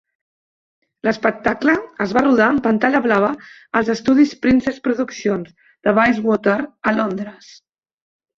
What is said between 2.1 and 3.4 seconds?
va rodar en pantalla blava